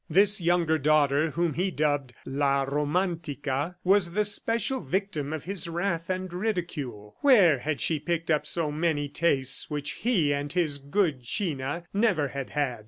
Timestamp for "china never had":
11.21-12.49